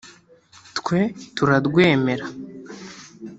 Twe 0.77 1.01
turarwemera 1.35 2.25